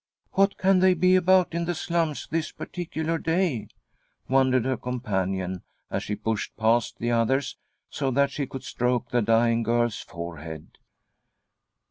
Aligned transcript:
"What 0.31 0.57
can 0.57 0.79
they 0.79 0.95
be 0.95 1.15
about 1.15 1.53
in 1.53 1.65
the 1.65 1.75
slums 1.75 2.27
this 2.31 2.51
particular 2.51 3.19
day?" 3.19 3.67
wondered 4.27 4.65
her 4.65 4.75
companion, 4.75 5.61
as 5.91 6.01
she 6.01 6.15
pushed 6.15 6.57
past 6.57 6.97
the 6.97 7.11
others, 7.11 7.55
so 7.87 8.09
that 8.09 8.31
she 8.31 8.47
could 8.47 8.63
stroke 8.63 9.11
the 9.11 9.21
dying 9.21 9.61
girl's 9.61 9.99
forehead. 9.99 10.79